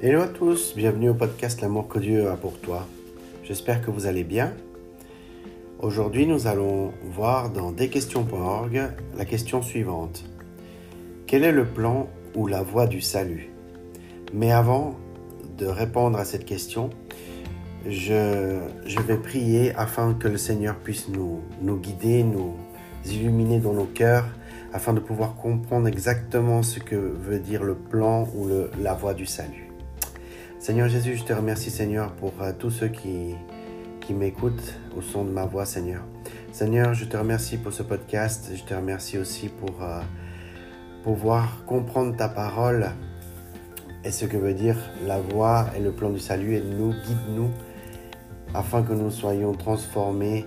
Hello 0.00 0.20
à 0.20 0.28
tous, 0.28 0.74
bienvenue 0.76 1.10
au 1.10 1.14
podcast 1.14 1.60
L'amour 1.60 1.88
que 1.88 1.98
Dieu 1.98 2.30
a 2.30 2.36
pour 2.36 2.60
toi. 2.60 2.86
J'espère 3.42 3.84
que 3.84 3.90
vous 3.90 4.06
allez 4.06 4.22
bien. 4.22 4.52
Aujourd'hui, 5.80 6.24
nous 6.24 6.46
allons 6.46 6.92
voir 7.02 7.50
dans 7.50 7.72
desquestions.org 7.72 8.80
la 9.16 9.24
question 9.24 9.60
suivante. 9.60 10.24
Quel 11.26 11.42
est 11.42 11.50
le 11.50 11.64
plan 11.64 12.08
ou 12.36 12.46
la 12.46 12.62
voie 12.62 12.86
du 12.86 13.00
salut? 13.00 13.50
Mais 14.32 14.52
avant 14.52 14.96
de 15.56 15.66
répondre 15.66 16.16
à 16.16 16.24
cette 16.24 16.44
question, 16.44 16.90
je, 17.84 18.60
vais 19.00 19.16
prier 19.16 19.74
afin 19.74 20.14
que 20.14 20.28
le 20.28 20.36
Seigneur 20.36 20.76
puisse 20.76 21.08
nous, 21.08 21.42
guider, 21.76 22.22
nous 22.22 22.54
illuminer 23.04 23.58
dans 23.58 23.72
nos 23.72 23.86
cœurs, 23.86 24.28
afin 24.72 24.92
de 24.92 25.00
pouvoir 25.00 25.34
comprendre 25.34 25.88
exactement 25.88 26.62
ce 26.62 26.78
que 26.78 26.94
veut 26.94 27.40
dire 27.40 27.64
le 27.64 27.74
plan 27.74 28.28
ou 28.36 28.48
la 28.80 28.94
voie 28.94 29.14
du 29.14 29.26
salut. 29.26 29.67
Seigneur 30.60 30.88
Jésus, 30.88 31.14
je 31.14 31.22
te 31.22 31.32
remercie 31.32 31.70
Seigneur 31.70 32.12
pour 32.14 32.32
euh, 32.40 32.52
tous 32.58 32.70
ceux 32.70 32.88
qui, 32.88 33.36
qui 34.00 34.12
m'écoutent 34.12 34.74
au 34.96 35.00
son 35.00 35.24
de 35.24 35.30
ma 35.30 35.46
voix 35.46 35.64
Seigneur. 35.64 36.02
Seigneur, 36.50 36.94
je 36.94 37.04
te 37.04 37.16
remercie 37.16 37.58
pour 37.58 37.72
ce 37.72 37.84
podcast. 37.84 38.50
Je 38.52 38.64
te 38.64 38.74
remercie 38.74 39.18
aussi 39.18 39.48
pour 39.48 39.80
euh, 39.80 40.00
pouvoir 41.04 41.64
comprendre 41.64 42.16
ta 42.16 42.28
parole 42.28 42.90
et 44.02 44.10
ce 44.10 44.24
que 44.24 44.36
veut 44.36 44.52
dire 44.52 44.76
la 45.06 45.20
voie 45.20 45.66
et 45.76 45.80
le 45.80 45.92
plan 45.92 46.10
du 46.10 46.18
salut. 46.18 46.56
Et 46.56 46.60
nous, 46.60 46.90
guide-nous 46.90 47.50
afin 48.52 48.82
que 48.82 48.92
nous 48.92 49.12
soyons 49.12 49.52
transformés 49.52 50.44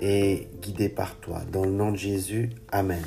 et 0.00 0.48
guidés 0.62 0.88
par 0.88 1.16
toi. 1.16 1.40
Dans 1.50 1.64
le 1.64 1.72
nom 1.72 1.90
de 1.90 1.96
Jésus, 1.96 2.50
Amen. 2.70 3.02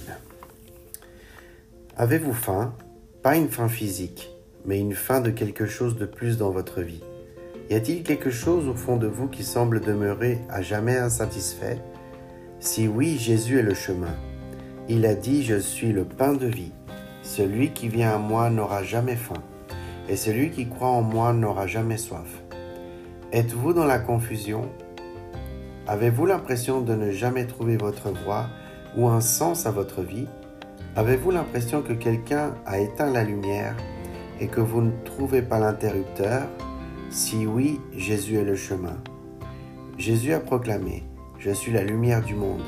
Avez-vous 1.96 2.34
faim? 2.34 2.76
Pas 3.22 3.38
une 3.38 3.48
faim 3.48 3.70
physique 3.70 4.33
mais 4.66 4.80
une 4.80 4.94
fin 4.94 5.22
de 5.22 5.30
quelque 5.30 5.66
chose 5.66 5.96
de 5.98 6.06
plus 6.06 6.38
dans 6.38 6.52
votre 6.52 6.82
vie 6.82 7.04
Y 7.70 7.76
a-t-il 7.76 8.04
quelque 8.04 8.30
chose 8.30 8.68
au 8.68 8.74
fond 8.74 8.98
de 8.98 9.08
vous 9.08 9.28
qui 9.28 9.44
semble 9.44 9.80
demeurer 9.80 10.40
à 10.50 10.62
jamais 10.62 10.98
insatisfait? 10.98 11.80
Si 12.60 12.88
oui, 12.88 13.18
Jésus 13.18 13.60
est 13.60 13.64
le 13.64 13.74
chemin. 13.74 14.16
Il 14.88 15.06
a 15.06 15.16
dit, 15.16 15.44
Je 15.44 15.60
suis 15.60 15.92
le 15.92 16.06
pain 16.06 16.34
de 16.34 16.46
vie. 16.46 16.72
Celui 17.22 17.72
qui 17.72 17.88
vient 17.88 18.12
à 18.12 18.18
moi 18.18 18.50
n'aura 18.50 18.84
jamais 18.84 19.16
faim, 19.16 19.42
et 20.10 20.16
celui 20.16 20.52
qui 20.52 20.68
croit 20.68 20.90
en 20.90 21.02
moi 21.02 21.34
n'aura 21.34 21.68
jamais 21.68 21.98
soif. 21.98 22.44
Êtes-vous 23.32 23.74
dans 23.74 23.86
la 23.86 24.00
confusion? 24.00 24.70
Avez-vous 25.88 26.26
l'impression 26.26 26.82
de 26.82 26.96
ne 26.96 27.12
jamais 27.12 27.48
trouver 27.48 27.78
votre 27.78 28.12
voie 28.24 28.48
ou 28.96 29.08
un 29.08 29.22
sens 29.22 29.66
à 29.66 29.72
votre 29.72 30.02
vie? 30.02 30.28
Avez-vous 30.96 31.32
l'impression 31.32 31.82
que 31.82 31.94
quelqu'un 31.94 32.56
a 32.66 32.80
éteint 32.80 33.12
la 33.12 33.24
lumière 33.24 33.76
et 34.40 34.48
que 34.48 34.62
vous 34.62 34.82
ne 34.82 34.92
trouvez 35.06 35.42
pas 35.42 35.60
l'interrupteur, 35.60 36.48
si 37.10 37.46
oui, 37.46 37.80
Jésus 37.96 38.38
est 38.38 38.44
le 38.44 38.56
chemin. 38.56 38.98
Jésus 39.98 40.34
a 40.34 40.40
proclamé, 40.40 41.04
Je 41.40 41.52
suis 41.52 41.72
la 41.72 41.84
lumière 41.84 42.24
du 42.24 42.36
monde. 42.36 42.64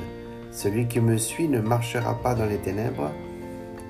Celui 0.52 0.88
qui 0.88 1.00
me 1.00 1.18
suit 1.18 1.48
ne 1.48 1.60
marchera 1.60 2.22
pas 2.22 2.36
dans 2.36 2.46
les 2.46 2.58
ténèbres, 2.58 3.12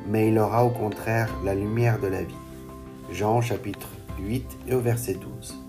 mais 0.08 0.30
il 0.30 0.40
aura 0.40 0.64
au 0.64 0.70
contraire 0.70 1.30
la 1.44 1.56
lumière 1.56 2.00
de 2.00 2.08
la 2.08 2.24
vie. 2.24 2.34
Jean 3.12 3.42
chapitre 3.42 3.90
8 4.20 4.46
et 4.68 4.74
au 4.74 4.80
verset 4.80 5.16
12. 5.16 5.62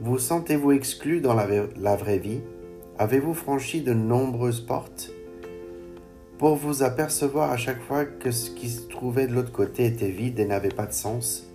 Vous 0.00 0.18
sentez-vous 0.18 0.72
exclu 0.72 1.20
dans 1.20 1.34
la, 1.34 1.46
la 1.76 1.96
vraie 1.96 2.18
vie? 2.18 2.40
Avez-vous 2.98 3.34
franchi 3.34 3.82
de 3.82 3.94
nombreuses 3.94 4.60
portes? 4.60 5.10
Pour 6.38 6.56
vous 6.56 6.82
apercevoir 6.82 7.50
à 7.50 7.56
chaque 7.56 7.82
fois 7.82 8.04
que 8.04 8.30
ce 8.30 8.50
qui 8.50 8.68
se 8.68 8.82
trouvait 8.82 9.26
de 9.26 9.32
l'autre 9.32 9.52
côté 9.52 9.86
était 9.86 10.10
vide 10.10 10.38
et 10.38 10.44
n'avait 10.44 10.68
pas 10.68 10.86
de 10.86 10.92
sens 10.92 11.46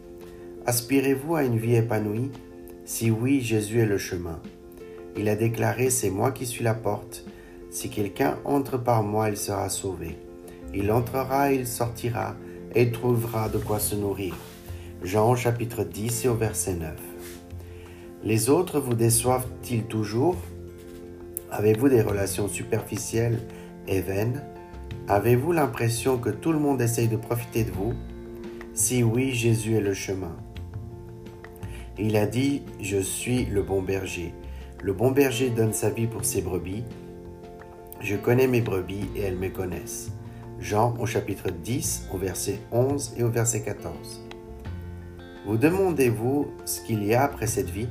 Aspirez-vous 0.65 1.35
à 1.35 1.43
une 1.43 1.57
vie 1.57 1.75
épanouie? 1.75 2.31
Si 2.85 3.09
oui, 3.09 3.41
Jésus 3.41 3.79
est 3.79 3.85
le 3.85 3.97
chemin. 3.97 4.39
Il 5.17 5.28
a 5.28 5.35
déclaré, 5.35 5.89
c'est 5.89 6.11
moi 6.11 6.31
qui 6.31 6.45
suis 6.45 6.63
la 6.63 6.75
porte. 6.75 7.25
Si 7.72 7.89
quelqu'un 7.89 8.38
entre 8.45 8.78
par 8.78 9.01
moi, 9.01 9.29
il 9.29 9.38
sera 9.38 9.69
sauvé. 9.69 10.17
Il 10.73 10.91
entrera, 10.91 11.51
il 11.51 11.66
sortira, 11.66 12.35
et 12.75 12.91
trouvera 12.91 13.50
de 13.50 13.57
quoi 13.57 13.79
se 13.79 13.95
nourrir. 13.95 14.35
Jean 15.03 15.35
chapitre 15.35 15.83
10 15.83 16.25
et 16.25 16.27
au 16.27 16.35
verset 16.35 16.75
9. 16.75 16.91
Les 18.23 18.50
autres 18.50 18.79
vous 18.79 18.94
déçoivent-ils 18.94 19.85
toujours? 19.85 20.38
Avez-vous 21.50 21.89
des 21.89 22.01
relations 22.01 22.47
superficielles 22.47 23.39
et 23.88 24.01
vaines? 24.01 24.44
Avez-vous 25.07 25.52
l'impression 25.52 26.18
que 26.18 26.29
tout 26.29 26.52
le 26.52 26.59
monde 26.59 26.81
essaye 26.81 27.07
de 27.07 27.18
profiter 27.18 27.63
de 27.63 27.72
vous? 27.72 27.94
Si 28.74 29.03
oui, 29.03 29.34
Jésus 29.34 29.75
est 29.75 29.81
le 29.81 29.94
chemin. 29.94 30.35
Il 32.00 32.16
a 32.16 32.25
dit, 32.25 32.63
Je 32.79 32.97
suis 32.97 33.46
le 33.46 33.62
bon 33.62 33.81
berger. 33.81 34.34
Le 34.81 34.94
bon 34.94 35.12
berger 35.12 35.50
donne 35.50 35.74
sa 35.74 35.90
vie 35.90 36.07
pour 36.07 36.25
ses 36.25 36.41
brebis. 36.41 36.84
Je 38.00 38.16
connais 38.16 38.47
mes 38.47 38.62
brebis 38.62 39.09
et 39.16 39.22
elles 39.22 39.38
me 39.38 39.50
connaissent. 39.50 40.12
Jean 40.59 40.96
au 41.00 41.06
chapitre 41.06 41.50
10, 41.51 42.07
au 42.13 42.18
verset 42.18 42.59
11 42.72 43.16
et 43.18 43.24
au 43.24 43.30
verset 43.30 43.62
14. 43.62 44.24
Vous 45.46 45.57
demandez-vous 45.57 46.51
ce 46.66 46.81
qu'il 46.81 47.03
y 47.03 47.13
a 47.13 47.24
après 47.24 47.47
cette 47.47 47.69
vie? 47.69 47.90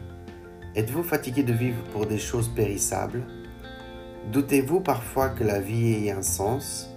Êtes-vous 0.76 1.02
fatigué 1.02 1.42
de 1.42 1.52
vivre 1.52 1.82
pour 1.92 2.06
des 2.06 2.18
choses 2.18 2.48
périssables? 2.48 3.22
Doutez-vous 4.32 4.80
parfois 4.80 5.30
que 5.30 5.42
la 5.42 5.60
vie 5.60 6.06
ait 6.06 6.12
un 6.12 6.22
sens? 6.22 6.89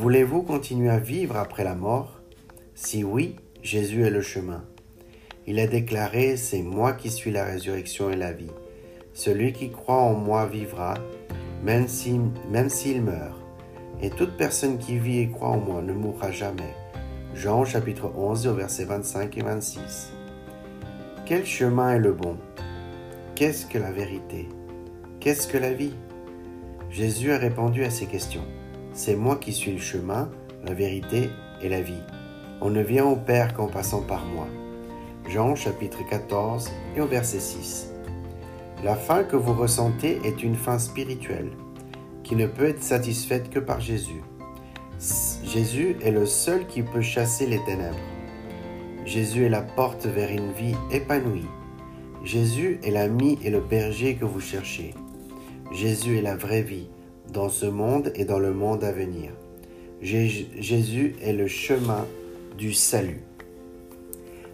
Voulez-vous 0.00 0.40
continuer 0.40 0.88
à 0.88 0.98
vivre 0.98 1.36
après 1.36 1.62
la 1.62 1.74
mort? 1.74 2.22
Si 2.74 3.04
oui, 3.04 3.36
Jésus 3.62 4.02
est 4.06 4.10
le 4.10 4.22
chemin. 4.22 4.64
Il 5.46 5.60
a 5.60 5.66
déclaré, 5.66 6.38
C'est 6.38 6.62
moi 6.62 6.94
qui 6.94 7.10
suis 7.10 7.30
la 7.30 7.44
résurrection 7.44 8.08
et 8.08 8.16
la 8.16 8.32
vie. 8.32 8.50
Celui 9.12 9.52
qui 9.52 9.70
croit 9.70 10.00
en 10.00 10.14
moi 10.14 10.46
vivra, 10.46 10.94
même 11.62 11.86
s'il 11.86 13.02
meurt. 13.02 13.38
Et 14.00 14.08
toute 14.08 14.38
personne 14.38 14.78
qui 14.78 14.96
vit 14.96 15.18
et 15.18 15.28
croit 15.28 15.50
en 15.50 15.58
moi 15.58 15.82
ne 15.82 15.92
mourra 15.92 16.30
jamais. 16.30 16.74
Jean 17.34 17.66
chapitre 17.66 18.10
11 18.16 18.48
versets 18.56 18.86
25 18.86 19.36
et 19.36 19.42
26. 19.42 20.14
Quel 21.26 21.44
chemin 21.44 21.96
est 21.96 21.98
le 21.98 22.14
bon? 22.14 22.38
Qu'est-ce 23.34 23.66
que 23.66 23.76
la 23.76 23.92
vérité? 23.92 24.48
Qu'est-ce 25.20 25.46
que 25.46 25.58
la 25.58 25.74
vie? 25.74 25.94
Jésus 26.88 27.32
a 27.32 27.36
répondu 27.36 27.84
à 27.84 27.90
ces 27.90 28.06
questions. 28.06 28.46
C'est 28.92 29.16
moi 29.16 29.36
qui 29.36 29.52
suis 29.52 29.72
le 29.72 29.78
chemin, 29.78 30.28
la 30.64 30.74
vérité 30.74 31.30
et 31.62 31.68
la 31.68 31.80
vie. 31.80 32.02
On 32.60 32.70
ne 32.70 32.82
vient 32.82 33.06
au 33.06 33.16
Père 33.16 33.54
qu'en 33.54 33.68
passant 33.68 34.02
par 34.02 34.26
moi. 34.26 34.46
Jean 35.28 35.54
chapitre 35.54 36.00
14 36.08 36.70
et 36.96 37.00
au 37.00 37.06
verset 37.06 37.38
6. 37.38 37.92
La 38.82 38.96
faim 38.96 39.22
que 39.22 39.36
vous 39.36 39.54
ressentez 39.54 40.20
est 40.24 40.42
une 40.42 40.56
faim 40.56 40.78
spirituelle 40.78 41.50
qui 42.24 42.34
ne 42.34 42.46
peut 42.46 42.64
être 42.64 42.82
satisfaite 42.82 43.50
que 43.50 43.60
par 43.60 43.80
Jésus. 43.80 44.22
Jésus 45.44 45.96
est 46.02 46.10
le 46.10 46.26
seul 46.26 46.66
qui 46.66 46.82
peut 46.82 47.00
chasser 47.00 47.46
les 47.46 47.62
ténèbres. 47.64 47.96
Jésus 49.04 49.44
est 49.44 49.50
la 49.50 49.62
porte 49.62 50.06
vers 50.06 50.30
une 50.30 50.52
vie 50.52 50.76
épanouie. 50.90 51.48
Jésus 52.24 52.80
est 52.82 52.90
l'ami 52.90 53.38
et 53.42 53.50
le 53.50 53.60
berger 53.60 54.16
que 54.16 54.24
vous 54.24 54.40
cherchez. 54.40 54.94
Jésus 55.72 56.18
est 56.18 56.22
la 56.22 56.36
vraie 56.36 56.62
vie, 56.62 56.88
dans 57.32 57.48
ce 57.48 57.66
monde 57.66 58.12
et 58.14 58.24
dans 58.24 58.38
le 58.38 58.52
monde 58.52 58.84
à 58.84 58.92
venir. 58.92 59.30
Jésus 60.02 61.14
est 61.22 61.32
le 61.32 61.46
chemin 61.46 62.06
du 62.56 62.72
salut. 62.72 63.22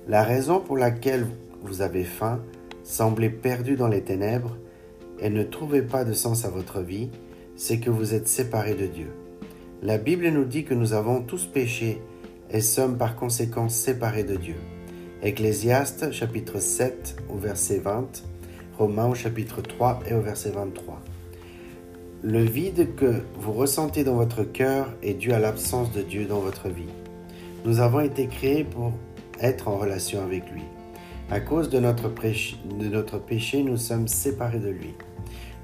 La 0.08 0.22
raison 0.22 0.60
pour 0.60 0.76
laquelle 0.76 1.26
vous 1.62 1.82
avez 1.82 2.04
faim, 2.04 2.40
semblez 2.84 3.30
perdu 3.30 3.76
dans 3.76 3.88
les 3.88 4.02
ténèbres 4.02 4.56
et 5.20 5.30
ne 5.30 5.42
trouvez 5.42 5.82
pas 5.82 6.04
de 6.04 6.12
sens 6.12 6.44
à 6.44 6.50
votre 6.50 6.80
vie, 6.80 7.10
c'est 7.56 7.78
que 7.78 7.90
vous 7.90 8.14
êtes 8.14 8.28
séparés 8.28 8.74
de 8.74 8.86
Dieu. 8.86 9.10
La 9.82 9.98
Bible 9.98 10.28
nous 10.28 10.44
dit 10.44 10.64
que 10.64 10.74
nous 10.74 10.92
avons 10.92 11.22
tous 11.22 11.46
péché 11.46 12.00
et 12.50 12.60
sommes 12.60 12.98
par 12.98 13.16
conséquent 13.16 13.68
séparés 13.68 14.24
de 14.24 14.36
Dieu. 14.36 14.56
Ecclésiaste 15.22 16.12
chapitre 16.12 16.60
7 16.60 17.16
au 17.28 17.36
verset 17.36 17.78
20, 17.78 18.24
Romains 18.78 19.08
au 19.08 19.14
chapitre 19.14 19.62
3 19.62 20.00
et 20.08 20.14
au 20.14 20.20
verset 20.20 20.50
23. 20.50 21.02
Le 22.22 22.42
vide 22.42 22.94
que 22.96 23.22
vous 23.38 23.52
ressentez 23.52 24.02
dans 24.02 24.14
votre 24.14 24.42
cœur 24.42 24.88
est 25.02 25.12
dû 25.12 25.32
à 25.32 25.38
l'absence 25.38 25.92
de 25.92 26.00
Dieu 26.00 26.24
dans 26.24 26.40
votre 26.40 26.70
vie. 26.70 26.88
Nous 27.66 27.80
avons 27.80 28.00
été 28.00 28.26
créés 28.26 28.64
pour 28.64 28.92
être 29.38 29.68
en 29.68 29.76
relation 29.76 30.22
avec 30.22 30.50
lui. 30.50 30.62
À 31.30 31.40
cause 31.40 31.68
de 31.68 31.78
notre, 31.78 32.08
péché, 32.08 33.62
nous 33.62 33.76
sommes 33.76 34.08
séparés 34.08 34.60
de 34.60 34.70
lui. 34.70 34.94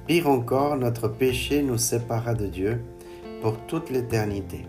Pire 0.06 0.28
encore, 0.28 0.76
notre 0.76 1.08
péché 1.08 1.62
nous 1.62 1.78
séparera 1.78 2.34
de 2.34 2.46
Dieu 2.46 2.82
pour 3.40 3.56
toute 3.66 3.88
l'éternité, 3.88 4.66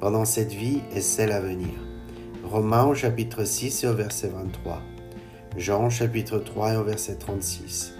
pendant 0.00 0.24
cette 0.24 0.52
vie 0.52 0.80
et 0.92 1.00
celle 1.00 1.30
à 1.30 1.40
venir. 1.40 1.70
Romains 2.42 2.86
au 2.86 2.94
chapitre 2.94 3.44
6 3.44 3.84
et 3.84 3.86
au 3.86 3.94
verset 3.94 4.28
23. 4.28 4.82
Jean 5.56 5.88
chapitre 5.88 6.38
3 6.38 6.72
et 6.72 6.76
au 6.76 6.84
verset 6.84 7.14
36. 7.14 7.94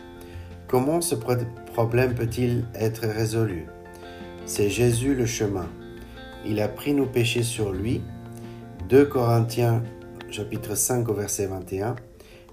Comment 0.73 1.03
ce 1.03 1.15
problème 1.15 2.15
peut-il 2.15 2.65
être 2.75 3.07
résolu? 3.07 3.67
C'est 4.47 4.71
Jésus 4.71 5.15
le 5.15 5.27
chemin. 5.27 5.69
Il 6.47 6.63
a 6.63 6.69
pris 6.69 6.95
nos 6.95 7.05
péchés 7.05 7.43
sur 7.43 7.73
lui. 7.73 8.01
2 8.89 9.05
Corinthiens 9.05 9.83
chapitre 10.31 10.75
5 10.75 11.07
au 11.11 11.13
verset 11.13 11.45
21, 11.45 11.95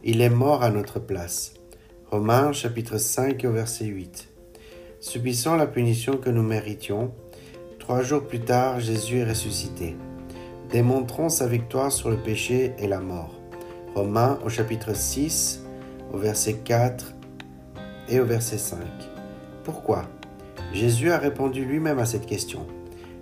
il 0.03 0.19
est 0.19 0.29
mort 0.29 0.63
à 0.63 0.69
notre 0.69 0.99
place. 0.99 1.53
Romains 2.11 2.51
chapitre 2.51 2.97
5 2.97 3.41
au 3.45 3.53
verset 3.53 3.85
8. 3.85 4.27
Subissant 4.99 5.55
la 5.55 5.65
punition 5.65 6.17
que 6.17 6.29
nous 6.29 6.43
méritions, 6.43 7.13
trois 7.79 8.01
jours 8.01 8.27
plus 8.27 8.41
tard, 8.41 8.81
Jésus 8.81 9.19
est 9.19 9.29
ressuscité. 9.29 9.95
Démontrons 10.69 11.29
sa 11.29 11.47
victoire 11.47 11.93
sur 11.93 12.09
le 12.09 12.17
péché 12.17 12.73
et 12.79 12.87
la 12.89 12.99
mort. 12.99 13.39
Romains 13.95 14.39
au 14.43 14.49
chapitre 14.49 14.93
6 14.93 15.63
au 16.11 16.17
verset 16.17 16.55
4 16.55 17.15
et 18.09 18.19
au 18.19 18.25
verset 18.25 18.57
5. 18.57 18.79
Pourquoi? 19.63 20.03
Jésus 20.73 21.11
a 21.11 21.17
répondu 21.17 21.65
lui-même 21.65 21.99
à 21.99 22.05
cette 22.05 22.25
question. 22.25 22.65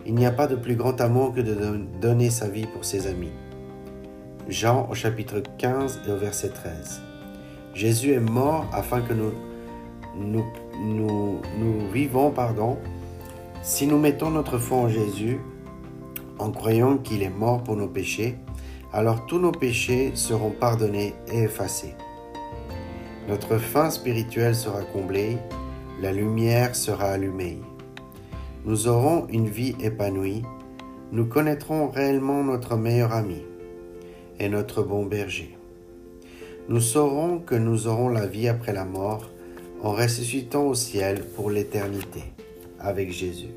Il 0.05 0.15
n'y 0.15 0.25
a 0.25 0.31
pas 0.31 0.47
de 0.47 0.55
plus 0.55 0.75
grand 0.75 0.99
amour 1.01 1.33
que 1.33 1.41
de 1.41 1.55
donner 2.01 2.29
sa 2.29 2.47
vie 2.47 2.65
pour 2.65 2.85
ses 2.85 3.07
amis. 3.07 3.31
Jean 4.47 4.87
au 4.89 4.93
chapitre 4.93 5.41
15 5.57 6.01
et 6.07 6.11
au 6.11 6.17
verset 6.17 6.49
13. 6.49 7.01
Jésus 7.73 8.13
est 8.13 8.19
mort 8.19 8.65
afin 8.73 9.01
que 9.01 9.13
nous, 9.13 9.33
vivons, 11.91 12.31
pardon. 12.31 12.77
Si 13.61 13.85
nous 13.87 13.99
mettons 13.99 14.29
notre 14.29 14.57
foi 14.57 14.77
en 14.77 14.89
Jésus, 14.89 15.39
en 16.39 16.51
croyant 16.51 16.97
qu'il 16.97 17.23
est 17.23 17.29
mort 17.29 17.63
pour 17.63 17.75
nos 17.75 17.87
péchés, 17.87 18.37
alors 18.93 19.25
tous 19.25 19.39
nos 19.39 19.51
péchés 19.51 20.11
seront 20.15 20.51
pardonnés 20.51 21.13
et 21.31 21.43
effacés. 21.43 21.95
Notre 23.27 23.57
fin 23.57 23.89
spirituelle 23.89 24.55
sera 24.55 24.83
comblée, 24.83 25.37
la 26.01 26.13
lumière 26.13 26.77
sera 26.77 27.07
allumée. 27.07 27.59
Nous 28.63 28.87
aurons 28.87 29.27
une 29.27 29.49
vie 29.49 29.75
épanouie, 29.81 30.43
nous 31.11 31.25
connaîtrons 31.25 31.89
réellement 31.89 32.41
notre 32.41 32.77
meilleur 32.77 33.11
ami 33.11 33.43
et 34.39 34.47
notre 34.47 34.81
bon 34.81 35.05
berger. 35.05 35.57
Nous 36.69 36.79
saurons 36.79 37.39
que 37.39 37.55
nous 37.55 37.87
aurons 37.87 38.07
la 38.07 38.27
vie 38.27 38.47
après 38.47 38.71
la 38.71 38.85
mort 38.85 39.29
en 39.81 39.91
ressuscitant 39.91 40.65
au 40.65 40.73
ciel 40.73 41.23
pour 41.35 41.49
l'éternité 41.49 42.23
avec 42.79 43.11
Jésus. 43.11 43.51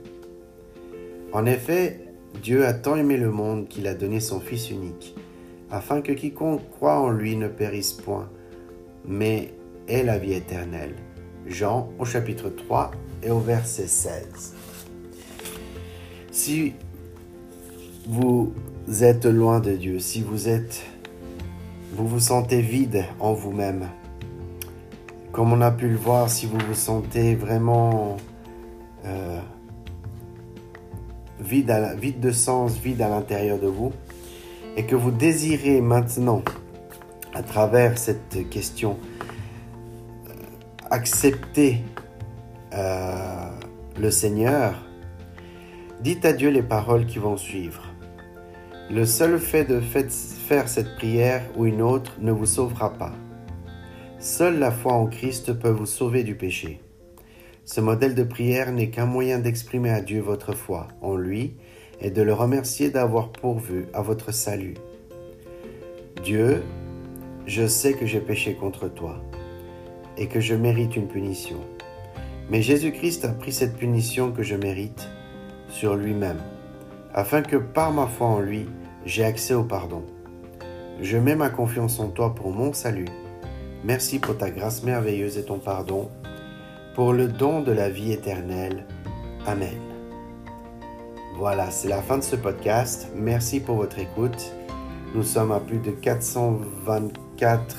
En 1.32 1.46
effet, 1.46 2.00
Dieu 2.42 2.66
a 2.66 2.72
tant 2.72 2.96
aimé 2.96 3.16
le 3.16 3.30
monde 3.30 3.68
qu'il 3.68 3.86
a 3.86 3.94
donné 3.94 4.18
son 4.18 4.40
Fils 4.40 4.70
unique, 4.70 5.14
afin 5.70 6.00
que 6.00 6.10
quiconque 6.10 6.68
croit 6.70 6.98
en 6.98 7.10
lui 7.10 7.36
ne 7.36 7.46
périsse 7.46 7.92
point, 7.92 8.28
mais 9.04 9.52
la 9.90 10.18
vie 10.18 10.34
éternelle. 10.34 10.94
Jean 11.46 11.90
au 11.98 12.04
chapitre 12.04 12.48
3 12.48 12.92
et 13.22 13.30
au 13.30 13.40
verset 13.40 13.86
16. 13.86 14.54
Si 16.30 16.74
vous 18.06 18.52
êtes 19.00 19.26
loin 19.26 19.60
de 19.60 19.72
Dieu, 19.72 19.98
si 19.98 20.22
vous 20.22 20.48
êtes 20.48 20.82
vous 21.92 22.06
vous 22.06 22.20
sentez 22.20 22.60
vide 22.60 23.04
en 23.18 23.32
vous-même, 23.32 23.88
comme 25.32 25.52
on 25.52 25.60
a 25.60 25.72
pu 25.72 25.88
le 25.88 25.96
voir, 25.96 26.30
si 26.30 26.46
vous 26.46 26.58
vous 26.68 26.74
sentez 26.74 27.34
vraiment 27.34 28.16
euh, 29.04 29.40
vide, 31.40 31.74
vide 31.98 32.20
de 32.20 32.30
sens, 32.30 32.78
vide 32.78 33.02
à 33.02 33.08
l'intérieur 33.08 33.58
de 33.58 33.66
vous, 33.66 33.92
et 34.76 34.86
que 34.86 34.94
vous 34.94 35.10
désirez 35.10 35.80
maintenant, 35.80 36.42
à 37.34 37.42
travers 37.42 37.98
cette 37.98 38.48
question, 38.50 38.96
accepter 40.90 41.82
euh, 42.74 43.48
le 43.98 44.10
Seigneur, 44.10 44.74
dites 46.00 46.24
à 46.24 46.32
Dieu 46.32 46.50
les 46.50 46.62
paroles 46.62 47.06
qui 47.06 47.18
vont 47.18 47.36
suivre. 47.36 47.82
Le 48.90 49.04
seul 49.04 49.38
fait 49.38 49.64
de 49.64 49.80
faire 49.80 50.68
cette 50.68 50.96
prière 50.96 51.42
ou 51.56 51.66
une 51.66 51.80
autre 51.80 52.16
ne 52.20 52.32
vous 52.32 52.46
sauvera 52.46 52.92
pas. 52.92 53.12
Seule 54.18 54.58
la 54.58 54.72
foi 54.72 54.92
en 54.92 55.06
Christ 55.06 55.52
peut 55.52 55.70
vous 55.70 55.86
sauver 55.86 56.24
du 56.24 56.34
péché. 56.34 56.80
Ce 57.64 57.80
modèle 57.80 58.16
de 58.16 58.24
prière 58.24 58.72
n'est 58.72 58.90
qu'un 58.90 59.06
moyen 59.06 59.38
d'exprimer 59.38 59.90
à 59.90 60.00
Dieu 60.00 60.20
votre 60.20 60.54
foi 60.54 60.88
en 61.02 61.14
lui 61.14 61.54
et 62.00 62.10
de 62.10 62.22
le 62.22 62.32
remercier 62.32 62.90
d'avoir 62.90 63.30
pourvu 63.30 63.86
à 63.94 64.02
votre 64.02 64.32
salut. 64.32 64.74
Dieu, 66.24 66.64
je 67.46 67.66
sais 67.68 67.92
que 67.92 68.06
j'ai 68.06 68.20
péché 68.20 68.54
contre 68.54 68.88
toi 68.88 69.22
et 70.20 70.28
que 70.28 70.38
je 70.38 70.54
mérite 70.54 70.94
une 70.94 71.08
punition. 71.08 71.56
Mais 72.50 72.62
Jésus-Christ 72.62 73.24
a 73.24 73.30
pris 73.30 73.52
cette 73.52 73.76
punition 73.76 74.30
que 74.30 74.44
je 74.44 74.54
mérite 74.54 75.08
sur 75.68 75.96
lui-même, 75.96 76.40
afin 77.14 77.42
que 77.42 77.56
par 77.56 77.92
ma 77.92 78.06
foi 78.06 78.28
en 78.28 78.40
lui, 78.40 78.68
j'ai 79.04 79.24
accès 79.24 79.54
au 79.54 79.64
pardon. 79.64 80.04
Je 81.00 81.16
mets 81.16 81.34
ma 81.36 81.48
confiance 81.48 81.98
en 81.98 82.08
toi 82.08 82.34
pour 82.34 82.52
mon 82.52 82.72
salut. 82.72 83.08
Merci 83.82 84.18
pour 84.18 84.36
ta 84.36 84.50
grâce 84.50 84.82
merveilleuse 84.82 85.38
et 85.38 85.44
ton 85.44 85.58
pardon, 85.58 86.10
pour 86.94 87.14
le 87.14 87.28
don 87.28 87.62
de 87.62 87.72
la 87.72 87.88
vie 87.88 88.12
éternelle. 88.12 88.84
Amen. 89.46 89.80
Voilà, 91.36 91.70
c'est 91.70 91.88
la 91.88 92.02
fin 92.02 92.18
de 92.18 92.22
ce 92.22 92.36
podcast. 92.36 93.08
Merci 93.16 93.60
pour 93.60 93.76
votre 93.76 93.98
écoute. 93.98 94.52
Nous 95.14 95.22
sommes 95.22 95.52
à 95.52 95.60
plus 95.60 95.78
de 95.78 95.90
424 95.92 97.76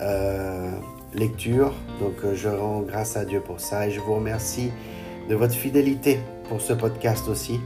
euh, 0.00 0.72
lecture. 1.14 1.72
Donc 2.00 2.24
euh, 2.24 2.34
je 2.34 2.48
rends 2.48 2.80
grâce 2.80 3.16
à 3.16 3.24
Dieu 3.24 3.40
pour 3.40 3.60
ça 3.60 3.86
et 3.86 3.90
je 3.90 4.00
vous 4.00 4.14
remercie 4.14 4.70
de 5.28 5.34
votre 5.34 5.54
fidélité 5.54 6.20
pour 6.48 6.60
ce 6.60 6.72
podcast 6.72 7.28
aussi. 7.28 7.60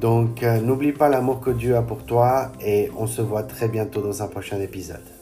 Donc 0.00 0.42
euh, 0.42 0.60
n'oublie 0.60 0.92
pas 0.92 1.08
l'amour 1.08 1.40
que 1.40 1.50
Dieu 1.50 1.76
a 1.76 1.82
pour 1.82 2.04
toi 2.04 2.52
et 2.60 2.90
on 2.96 3.06
se 3.06 3.22
voit 3.22 3.44
très 3.44 3.68
bientôt 3.68 4.02
dans 4.02 4.22
un 4.22 4.28
prochain 4.28 4.60
épisode. 4.60 5.21